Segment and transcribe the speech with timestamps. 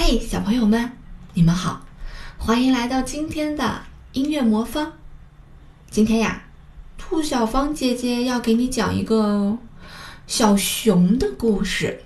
[0.00, 0.92] 嘿，小朋友们，
[1.34, 1.82] 你们好，
[2.38, 4.92] 欢迎来到今天的音乐魔方。
[5.90, 6.44] 今天呀，
[6.96, 9.58] 兔小芳姐姐要给你讲一个
[10.28, 12.04] 小熊的故事。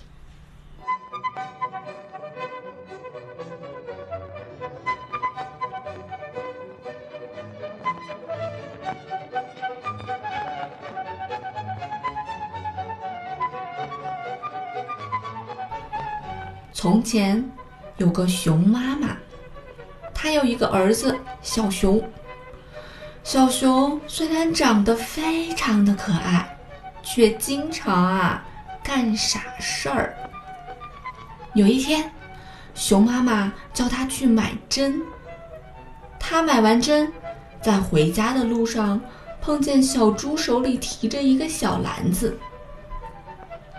[16.72, 17.48] 从前
[18.02, 19.16] 有个熊妈妈，
[20.12, 22.02] 她有一个儿子小熊。
[23.22, 26.58] 小熊虽然长得非常的可爱，
[27.00, 28.44] 却经常啊
[28.82, 30.16] 干傻事儿。
[31.54, 32.12] 有一天，
[32.74, 35.00] 熊妈妈叫他去买针。
[36.18, 37.12] 他买完针，
[37.60, 39.00] 在回家的路上
[39.40, 42.36] 碰见小猪手里提着一个小篮子，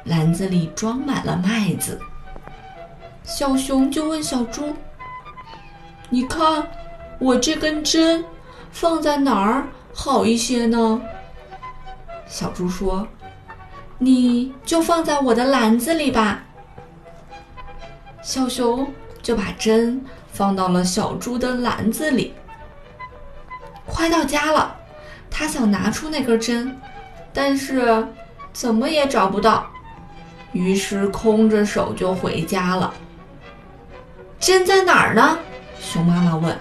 [0.05, 1.99] 篮子里装满了麦子。
[3.23, 4.75] 小熊就问小猪
[6.09, 6.67] ：“你看，
[7.19, 8.23] 我这根针
[8.71, 11.01] 放在哪儿好一些呢？”
[12.27, 13.07] 小猪说
[13.97, 16.43] ：“你就放在我的篮子里吧。”
[18.21, 22.33] 小熊就把针放到了小猪的篮子里。
[23.85, 24.75] 快到家了，
[25.29, 26.77] 他想拿出那根针，
[27.33, 28.07] 但是
[28.51, 29.67] 怎么也找不到，
[30.51, 32.93] 于是空着手就回家了。
[34.43, 35.39] 针在哪儿呢？
[35.79, 36.53] 熊妈妈问。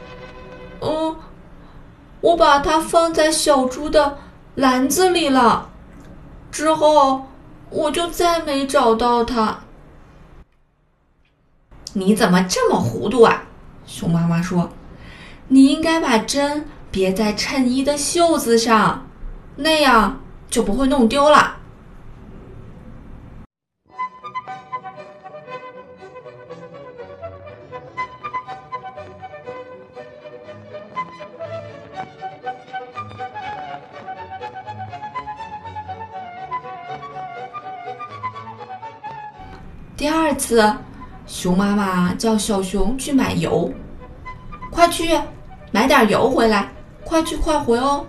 [0.80, 1.14] “嗯，
[2.22, 4.16] 我把它放在小猪的
[4.54, 5.68] 篮子里了，
[6.50, 7.26] 之后
[7.68, 9.58] 我就再没找到它。”
[11.92, 13.42] 你怎么这么糊涂啊？
[13.86, 14.70] 熊妈妈说
[15.48, 19.06] ：“你应该把针别在衬衣的袖子上，
[19.56, 21.58] 那样就不会弄丢了。”
[39.96, 40.74] 第二次，
[41.24, 43.72] 熊妈妈叫小熊去买油，
[44.70, 45.16] 快去
[45.70, 46.68] 买点油回来，
[47.04, 48.04] 快去快回哦。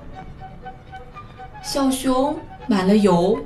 [1.61, 2.35] 小熊
[2.65, 3.37] 买了油，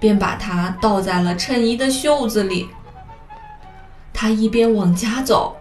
[0.00, 2.70] 便把它倒在了衬衣的袖子里。
[4.14, 5.54] 他一边往家走，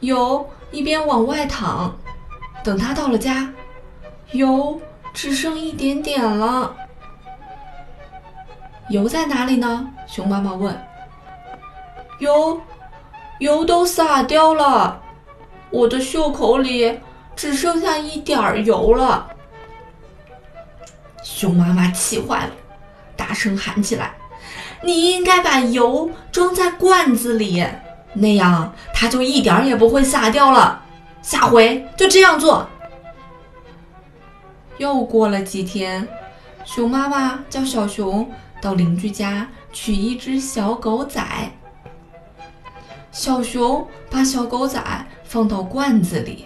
[0.00, 1.94] 油一边往外淌。
[2.64, 3.48] 等他到了家，
[4.32, 4.80] 油
[5.14, 6.74] 只剩一点点了。
[8.88, 9.88] 油在哪里呢？
[10.08, 10.76] 熊妈妈问。
[12.18, 12.60] 油，
[13.40, 15.02] 油都洒掉了，
[15.70, 17.00] 我的袖口里
[17.34, 19.28] 只剩下一点儿油了。
[21.22, 22.52] 熊妈妈气坏了，
[23.16, 24.14] 大声喊起来
[24.82, 27.66] ：“你应该把油装在罐子里，
[28.14, 30.82] 那样它就一点也不会洒掉了。
[31.20, 32.66] 下回就这样做。”
[34.78, 36.06] 又过了几天，
[36.64, 41.20] 熊妈妈叫小熊到邻居家取一只小狗仔。
[43.16, 44.78] 小熊把小狗仔
[45.24, 46.44] 放到罐子里，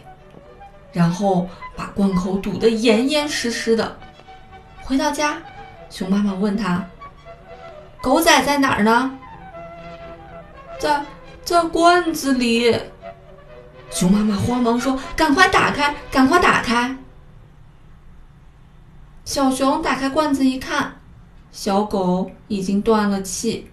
[0.93, 3.99] 然后把罐口堵得严严实实的。
[4.81, 5.39] 回到家，
[5.91, 6.87] 熊妈妈问他
[8.01, 9.19] ：“狗仔在哪儿呢
[10.79, 11.05] ？”“在
[11.45, 12.81] 在罐子里。”
[13.91, 16.97] 熊妈妈慌忙说：“赶快打开，赶快打开！”
[19.27, 21.01] 小熊打开罐子一看，
[21.51, 23.70] 小狗已经断了气。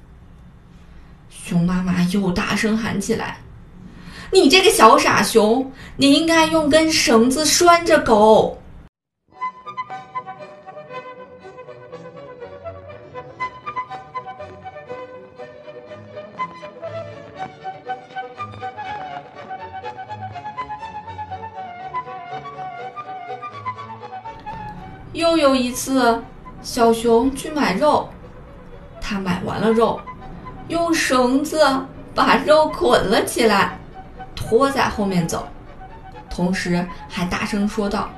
[1.48, 3.38] 熊妈妈又大声喊起来
[4.34, 8.62] ：“你这个小傻熊，你应该用根绳子拴着狗。”
[25.14, 26.22] 又有一次，
[26.62, 28.10] 小熊去买肉，
[29.00, 29.98] 他买完了肉。
[30.68, 31.60] 用绳子
[32.14, 33.78] 把肉捆了起来，
[34.36, 35.48] 拖在后面走，
[36.30, 38.10] 同时还大声说道：“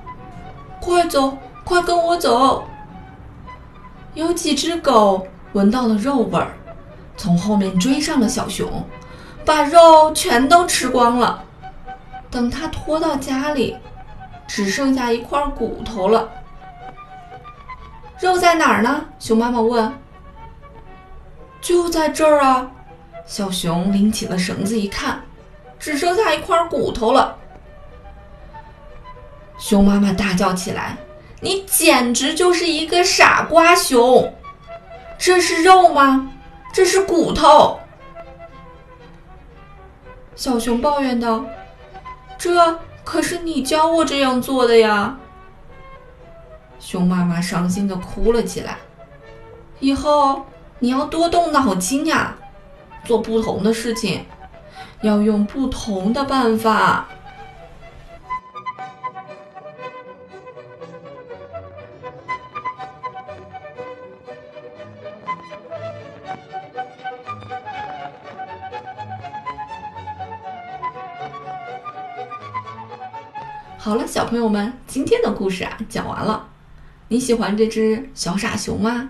[0.81, 2.67] 快走，快跟我走！”
[4.15, 6.53] 有几只狗闻到了肉味儿，
[7.15, 8.83] 从后面追上了小熊，
[9.45, 11.43] 把肉全都吃光了。
[12.31, 13.77] 等他拖到家里，
[14.47, 16.29] 只剩下一块骨头了。
[18.19, 19.05] 肉在哪儿呢？
[19.19, 19.93] 熊妈妈问。
[21.61, 22.71] 就在这儿啊！
[23.25, 25.21] 小熊拎起了绳子一看，
[25.77, 27.37] 只剩下一块骨头了。
[29.59, 30.97] 熊妈妈大叫起来
[31.41, 34.33] ：“你简直就是一个傻瓜熊！
[35.17, 36.31] 这是肉吗？
[36.73, 37.79] 这是骨头！”
[40.35, 41.45] 小熊抱怨道
[42.37, 45.17] ：“这可是你教我这样做的呀！”
[46.79, 48.77] 熊妈妈伤心的哭了起来。
[49.79, 50.45] 以后
[50.81, 52.37] 你要多动脑筋呀，
[53.03, 54.25] 做不同的事情，
[55.01, 57.07] 要用不同的办法。
[73.77, 76.47] 好了，小朋友们，今天的故事啊讲完了。
[77.09, 79.09] 你喜欢这只小傻熊吗？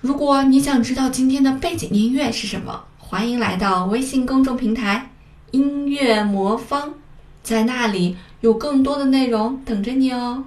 [0.00, 5.10] 如果你想知道今天的背景音乐是什么，欢迎来到微信公众平台
[5.52, 6.94] “音乐魔方”，
[7.44, 10.44] 在那里有更多的内容等着你哦。